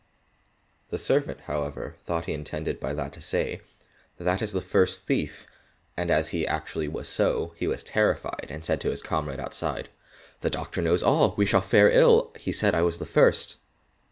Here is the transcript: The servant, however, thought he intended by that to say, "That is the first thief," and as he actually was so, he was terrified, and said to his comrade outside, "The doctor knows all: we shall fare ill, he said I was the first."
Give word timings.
The 0.89 0.97
servant, 0.97 1.41
however, 1.41 1.95
thought 2.07 2.25
he 2.25 2.33
intended 2.33 2.79
by 2.79 2.91
that 2.95 3.13
to 3.13 3.21
say, 3.21 3.61
"That 4.17 4.41
is 4.41 4.51
the 4.51 4.59
first 4.59 5.03
thief," 5.05 5.45
and 5.95 6.09
as 6.09 6.29
he 6.29 6.47
actually 6.47 6.87
was 6.87 7.07
so, 7.07 7.53
he 7.57 7.67
was 7.67 7.83
terrified, 7.83 8.47
and 8.49 8.65
said 8.65 8.81
to 8.81 8.89
his 8.89 9.03
comrade 9.03 9.39
outside, 9.39 9.89
"The 10.39 10.49
doctor 10.49 10.81
knows 10.81 11.03
all: 11.03 11.35
we 11.37 11.45
shall 11.45 11.61
fare 11.61 11.91
ill, 11.91 12.33
he 12.39 12.51
said 12.51 12.73
I 12.73 12.81
was 12.81 12.97
the 12.97 13.05
first." 13.05 13.57